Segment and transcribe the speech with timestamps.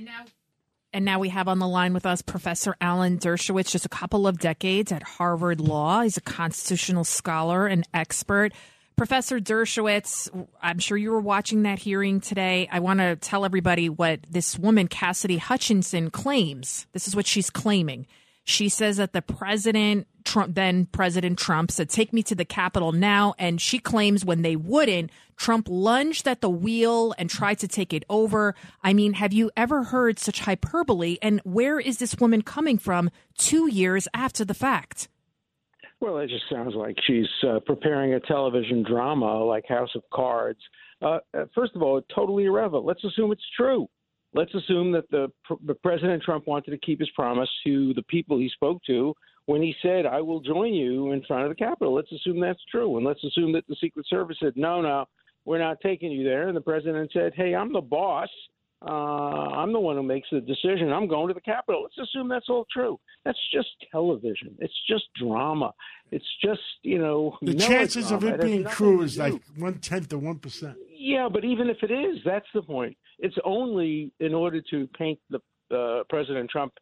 [0.00, 0.24] And now,
[0.94, 4.26] and now we have on the line with us Professor Alan Dershowitz, just a couple
[4.26, 6.00] of decades at Harvard Law.
[6.00, 8.54] He's a constitutional scholar and expert.
[8.96, 10.30] Professor Dershowitz,
[10.62, 12.66] I'm sure you were watching that hearing today.
[12.72, 16.86] I want to tell everybody what this woman, Cassidy Hutchinson, claims.
[16.92, 18.06] This is what she's claiming.
[18.44, 22.92] She says that the president, Trump, then President Trump, said, Take me to the Capitol
[22.92, 23.34] now.
[23.38, 27.92] And she claims when they wouldn't, Trump lunged at the wheel and tried to take
[27.92, 28.54] it over.
[28.82, 31.18] I mean, have you ever heard such hyperbole?
[31.22, 35.08] And where is this woman coming from two years after the fact?
[36.00, 40.60] Well, it just sounds like she's uh, preparing a television drama like House of Cards.
[41.02, 42.84] Uh, uh first of all, totally irrelevant.
[42.84, 43.88] Let's assume it's true
[44.34, 45.30] let's assume that the,
[45.66, 49.14] the President Trump wanted to keep his promise to the people he spoke to
[49.46, 52.64] when he said, "I will join you in front of the Capitol." Let's assume that's
[52.70, 55.06] true, and let's assume that the Secret Service said, "No, no,
[55.44, 58.28] we're not taking you there," and the President said, "Hey, I'm the boss."
[58.82, 60.90] Uh, I'm the one who makes the decision.
[60.90, 61.82] I'm going to the Capitol.
[61.82, 62.98] Let's assume that's all true.
[63.24, 64.56] That's just television.
[64.58, 65.72] It's just drama.
[66.10, 70.22] It's just you know the chances of it being true is like one tenth of
[70.22, 70.76] one percent.
[70.90, 72.96] Yeah, but even if it is, that's the point.
[73.18, 75.40] It's only in order to paint the
[75.74, 76.72] uh, President Trump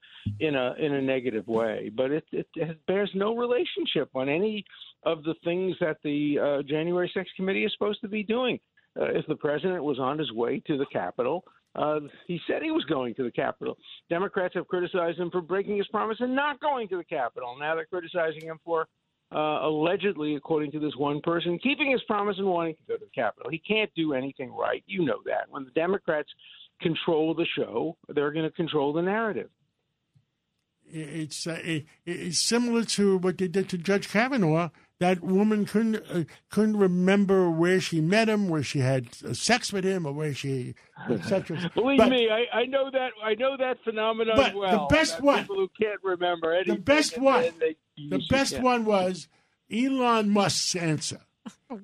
[0.41, 4.64] in a in a negative way, but it, it, it bears no relationship on any
[5.03, 8.58] of the things that the uh, January 6th committee is supposed to be doing.
[8.98, 11.45] Uh, if the president was on his way to the Capitol,
[11.79, 13.77] uh, he said he was going to the Capitol.
[14.11, 17.57] Democrats have criticized him for breaking his promise and not going to the Capitol.
[17.59, 18.87] Now they're criticizing him for
[19.31, 23.05] uh, allegedly, according to this one person, keeping his promise and wanting to go to
[23.05, 23.51] the Capitol.
[23.51, 24.83] He can't do anything right.
[24.87, 25.45] You know that.
[25.51, 26.31] When the Democrats
[26.81, 29.51] control the show, they're going to control the narrative.
[30.91, 34.70] It's, uh, it, it's similar to what they did to Judge Kavanaugh.
[35.00, 39.72] That woman couldn't uh, couldn't remember where she met him, where she had uh, sex
[39.72, 40.75] with him, or where she
[41.08, 41.70] etc.
[41.77, 44.89] Believe but, me, I, I, know that I know that phenomenon but well.
[44.89, 46.75] The best one, people who can't remember anything.
[46.75, 49.28] The best one, they, the best one was
[49.70, 51.20] Elon Musk's answer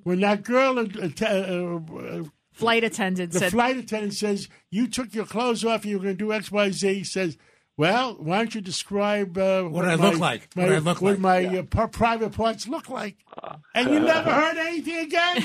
[0.03, 0.83] when that girl, uh,
[1.21, 5.85] uh, uh, flight attendant, the said, flight attendant says, "You took your clothes off.
[5.85, 7.37] You were going to do X, Y, Z." He says.
[7.77, 10.55] Well, why don't you describe uh, what, what I my, look like?
[10.55, 11.19] My, what I look what like?
[11.19, 11.63] my yeah.
[11.75, 13.17] uh, private parts look like,
[13.73, 15.43] and you never heard anything again.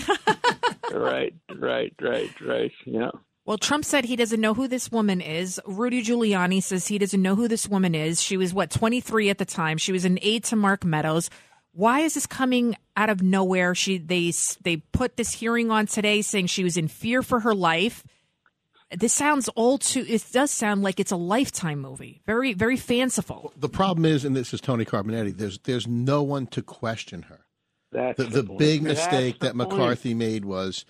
[0.92, 2.72] right, right, right, right.
[2.84, 3.10] Yeah.
[3.46, 5.60] Well, Trump said he doesn't know who this woman is.
[5.66, 8.22] Rudy Giuliani says he doesn't know who this woman is.
[8.22, 9.76] She was, what, 23 at the time.
[9.76, 11.30] She was an aide to Mark Meadows.
[11.72, 13.74] Why is this coming out of nowhere?
[13.74, 17.54] She they they put this hearing on today saying she was in fear for her
[17.54, 18.04] life.
[18.96, 20.04] This sounds all too.
[20.08, 22.22] It does sound like it's a lifetime movie.
[22.26, 23.52] Very very fanciful.
[23.56, 25.36] The problem is, and this is Tony Carbonetti.
[25.36, 27.40] There's there's no one to question her.
[27.92, 29.70] That's the, the, the big mistake that point.
[29.70, 30.84] McCarthy made was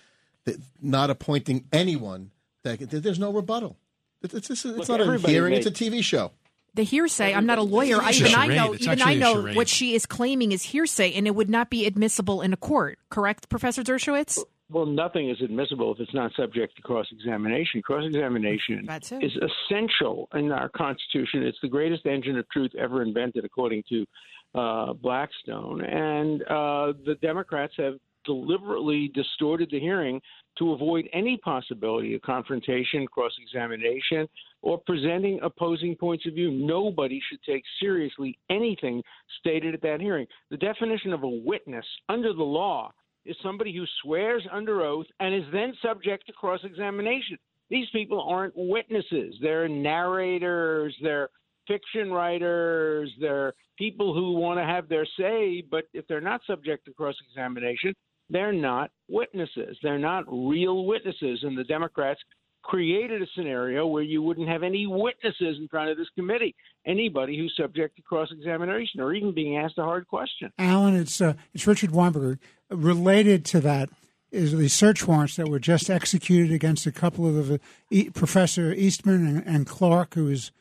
[0.44, 2.31] that not appointing anyone
[2.62, 3.77] that there's no rebuttal.
[4.22, 6.33] It's, it's, it's, it's not a hearing; it's a TV show.
[6.75, 7.34] The hearsay.
[7.34, 8.00] I'm not a lawyer.
[8.00, 8.72] I, even I know.
[8.72, 11.84] It's even I know what she is claiming is hearsay, and it would not be
[11.87, 12.99] admissible in a court.
[13.09, 14.39] Correct, Professor Dershowitz?
[14.71, 17.83] Well, nothing is admissible if it's not subject to cross examination.
[17.83, 18.89] Cross examination
[19.21, 19.33] is
[19.69, 21.43] essential in our Constitution.
[21.43, 24.07] It's the greatest engine of truth ever invented, according to
[24.55, 25.85] uh, Blackstone.
[25.85, 27.95] And uh, the Democrats have
[28.25, 30.21] deliberately distorted the hearing
[30.59, 34.29] to avoid any possibility of confrontation, cross examination,
[34.63, 36.53] or presenting opposing points of view.
[36.53, 39.03] Nobody should take seriously anything
[39.41, 40.27] stated at that hearing.
[40.51, 42.93] The definition of a witness under the law
[43.27, 47.37] is somebody who swears under oath and is then subject to cross examination.
[47.69, 51.29] These people aren't witnesses, they're narrators, they're
[51.69, 56.85] fiction writers, they're people who want to have their say, but if they're not subject
[56.87, 57.95] to cross examination,
[58.31, 59.77] they're not witnesses.
[59.83, 61.41] They're not real witnesses.
[61.43, 62.21] And the Democrats
[62.62, 66.54] created a scenario where you wouldn't have any witnesses in front of this committee,
[66.87, 70.53] anybody who's subject to cross examination or even being asked a hard question.
[70.59, 72.38] Alan, it's uh, it's Richard Weinberger.
[72.71, 73.88] Related to that
[74.31, 77.60] is the search warrants that were just executed against a couple of the
[77.93, 80.53] uh, Professor Eastman and, and Clark, who was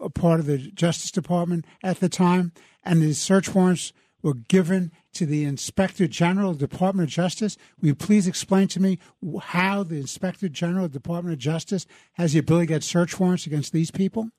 [0.00, 2.52] a part of the Justice Department at the time,
[2.82, 7.56] and the search warrants were given to the Inspector General, Department of Justice.
[7.80, 8.98] Will you please explain to me
[9.42, 13.72] how the Inspector General, Department of Justice, has the ability to get search warrants against
[13.72, 14.30] these people?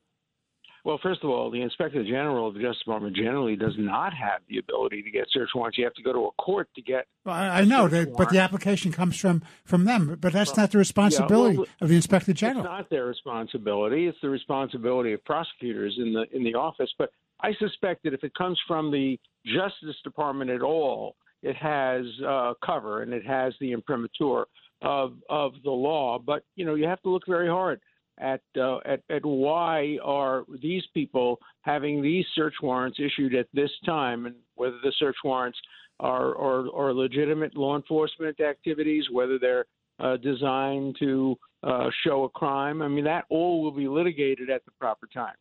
[0.85, 4.41] Well, first of all, the Inspector General of the Justice Department generally does not have
[4.49, 5.77] the ability to get search warrants.
[5.77, 7.07] You have to go to a court to get.
[7.23, 10.17] Well, I know, that, but the application comes from from them.
[10.19, 12.65] But that's well, not the responsibility yeah, well, of the Inspector General.
[12.65, 14.07] It's not their responsibility.
[14.07, 16.89] It's the responsibility of prosecutors in the in the office.
[16.97, 22.05] But I suspect that if it comes from the Justice Department at all, it has
[22.25, 24.45] uh, cover and it has the imprimatur
[24.81, 26.19] of of the law.
[26.19, 27.79] But you know, you have to look very hard.
[28.19, 33.71] at, uh, at at why are these people having these search warrants issued at this
[33.85, 35.57] time, and whether the search warrants
[35.99, 39.65] are are, are legitimate law enforcement activities, whether they're
[39.99, 42.81] uh, designed to uh, show a crime.
[42.81, 45.35] I mean, that all will be litigated at the proper time.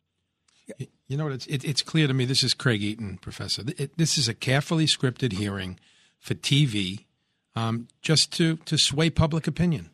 [1.07, 1.33] You know what?
[1.33, 2.25] It's it, it's clear to me.
[2.25, 3.63] This is Craig Eaton, professor.
[3.77, 5.79] It, this is a carefully scripted hearing
[6.19, 7.05] for TV,
[7.55, 9.89] um, just to to sway public opinion.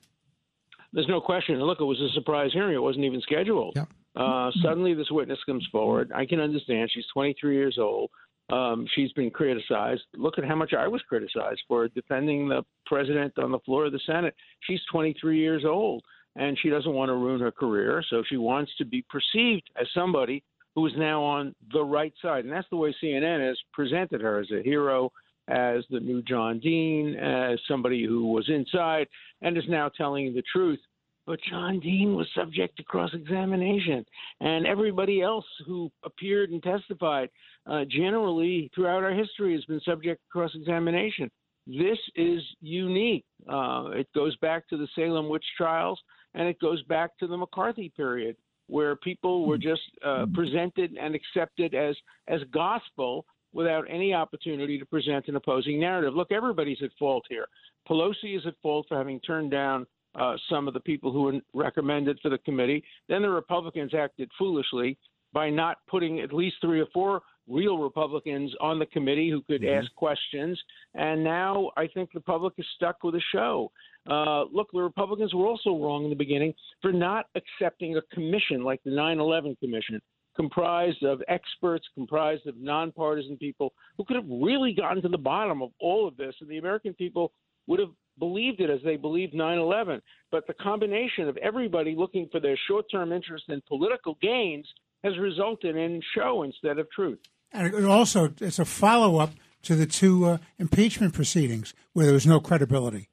[0.93, 1.59] There's no question.
[1.61, 2.73] Look, it was a surprise hearing.
[2.73, 3.73] It wasn't even scheduled.
[3.75, 3.85] Yeah.
[4.15, 6.11] Uh, suddenly, this witness comes forward.
[6.13, 6.89] I can understand.
[6.93, 8.09] She's 23 years old.
[8.49, 10.01] Um, she's been criticized.
[10.15, 13.91] Look at how much I was criticized for defending the president on the floor of
[13.91, 14.33] the Senate.
[14.61, 16.03] She's 23 years old,
[16.35, 18.03] and she doesn't want to ruin her career.
[18.09, 20.43] So she wants to be perceived as somebody
[20.75, 22.45] who is now on the right side.
[22.45, 25.11] And that's the way CNN has presented her as a hero,
[25.47, 29.07] as the new John Dean, as somebody who was inside
[29.41, 30.79] and is now telling the truth.
[31.25, 34.03] But John Dean was subject to cross examination,
[34.41, 37.29] and everybody else who appeared and testified
[37.67, 41.29] uh, generally throughout our history has been subject to cross examination.
[41.67, 43.25] This is unique.
[43.47, 45.99] Uh, it goes back to the Salem witch trials,
[46.33, 48.35] and it goes back to the McCarthy period
[48.69, 51.95] where people were just uh, presented and accepted as
[52.27, 56.13] as gospel without any opportunity to present an opposing narrative.
[56.13, 57.47] Look, everybody's at fault here.
[57.89, 61.39] Pelosi is at fault for having turned down uh, some of the people who were
[61.53, 62.83] recommended for the committee.
[63.07, 64.97] Then the Republicans acted foolishly
[65.33, 69.61] by not putting at least three or four real Republicans on the committee who could
[69.61, 69.83] mm-hmm.
[69.83, 70.59] ask questions.
[70.93, 73.71] And now I think the public is stuck with a show.
[74.09, 78.63] Uh, look, the Republicans were also wrong in the beginning for not accepting a commission
[78.63, 80.01] like the 9 11 Commission,
[80.35, 85.61] comprised of experts, comprised of nonpartisan people who could have really gotten to the bottom
[85.61, 86.35] of all of this.
[86.39, 87.33] And the American people
[87.67, 90.01] would have believed it as they believed 9 11.
[90.31, 94.67] But the combination of everybody looking for their short term interest and political gains
[95.03, 97.19] has resulted in show instead of truth.
[97.51, 99.31] And it also, it's a follow up
[99.63, 103.09] to the two uh, impeachment proceedings where there was no credibility.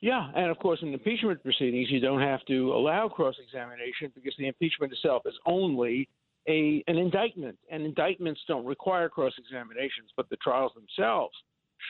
[0.00, 4.34] Yeah, and of course, in impeachment proceedings, you don't have to allow cross examination because
[4.38, 6.08] the impeachment itself is only
[6.46, 11.34] a an indictment, and indictments don't require cross examinations, but the trials themselves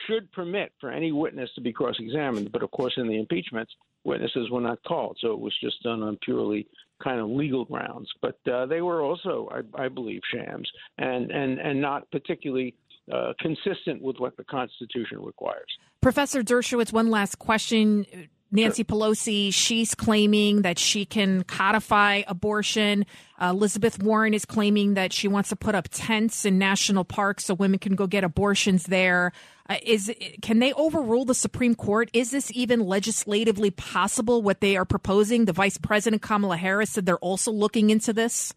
[0.07, 2.51] should permit for any witness to be cross examined.
[2.51, 3.73] But of course, in the impeachments,
[4.05, 6.67] witnesses were not called, so it was just done on purely
[7.03, 8.09] kind of legal grounds.
[8.21, 12.75] But uh, they were also, I, I believe, shams and and and not particularly
[13.11, 15.67] uh, consistent with what the Constitution requires.
[16.01, 18.05] Professor Dershowitz, one last question.
[18.51, 18.83] Nancy.
[18.83, 23.05] Pelosi, she's claiming that she can codify abortion.
[23.39, 27.45] Uh, Elizabeth Warren is claiming that she wants to put up tents in national parks
[27.45, 29.31] so women can go get abortions there.
[29.67, 32.09] Uh, is can they overrule the Supreme Court?
[32.13, 34.41] Is this even legislatively possible?
[34.41, 35.45] What they are proposing?
[35.45, 38.53] The Vice President Kamala Harris said they're also looking into this.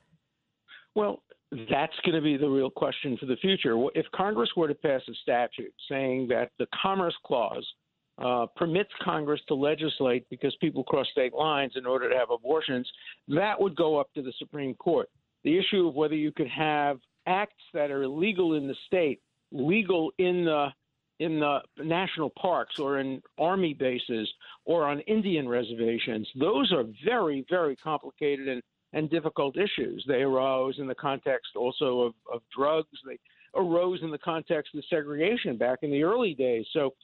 [0.94, 1.22] Well,
[1.70, 3.74] that's going to be the real question for the future.
[3.94, 7.66] If Congress were to pass a statute saying that the Commerce Clause
[8.18, 12.90] uh, permits Congress to legislate because people cross state lines in order to have abortions,
[13.28, 15.08] that would go up to the Supreme Court.
[15.44, 19.20] The issue of whether you could have acts that are illegal in the state,
[19.52, 20.68] legal in the
[21.20, 24.28] in the national parks or in army bases
[24.64, 28.62] or on Indian reservations, those are very, very complicated and
[28.94, 30.04] and difficult issues.
[30.08, 32.88] They arose in the context also of, of drugs.
[33.06, 33.18] They
[33.54, 36.66] arose in the context of segregation back in the early days.
[36.72, 36.94] So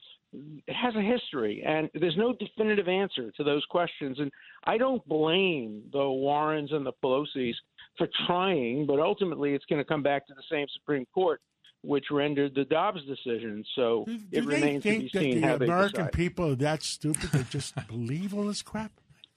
[0.67, 4.19] it has a history, and there's no definitive answer to those questions.
[4.19, 4.31] And
[4.63, 7.55] I don't blame the Warrens and the Pelosi's
[7.97, 11.41] for trying, but ultimately it's going to come back to the same Supreme Court
[11.85, 13.63] which rendered the Dobbs decision.
[13.75, 17.31] So do, it do remains to be seen how the American people are that stupid
[17.31, 18.91] to just believe all this crap.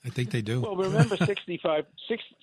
[0.05, 0.61] I think they do.
[0.63, 1.85] Well, remember, 65,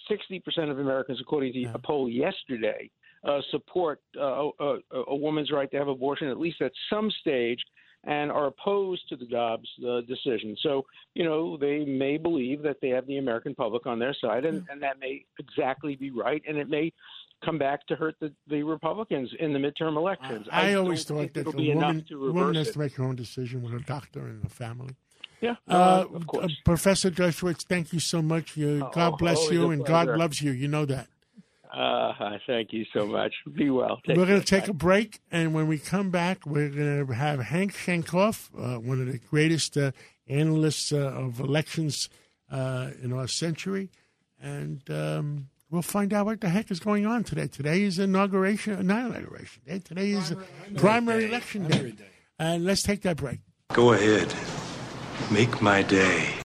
[0.07, 2.91] 60 percent of Americans, according to a poll yesterday,
[3.23, 7.59] uh, support uh, a, a, woman's right to have abortion at least at some stage,
[8.05, 10.55] and are opposed to the Dobbs uh, decision.
[10.61, 14.45] So, you know, they may believe that they have the American public on their side,
[14.45, 16.93] and, and that may exactly be right, and it may
[17.43, 20.47] come back to hurt the, the Republicans in the midterm elections.
[20.51, 23.73] I, I, always thought that the woman, woman has to make her own decision with
[23.73, 24.95] a doctor and a family.
[25.41, 26.45] Yeah, uh, of course.
[26.45, 28.55] Uh, Professor Dershowitz, thank you so much.
[28.55, 30.51] You, oh, God bless you, and God loves you.
[30.51, 31.07] You know that.
[31.75, 33.33] Uh, thank you so much.
[33.53, 33.99] Be well.
[34.05, 37.13] Take we're going to take a break, and when we come back, we're going to
[37.13, 39.91] have Hank Sheinkopf, uh, one of the greatest uh,
[40.27, 42.09] analysts uh, of elections
[42.49, 43.89] uh, in our century,
[44.41, 47.47] and um, we'll find out what the heck is going on today.
[47.47, 49.79] Today is inauguration, not inauguration day.
[49.79, 51.91] Today is primary, primary election day.
[51.91, 52.05] day.
[52.39, 53.39] And let's take that break.
[53.73, 54.33] Go ahead.
[55.31, 56.29] Make my day.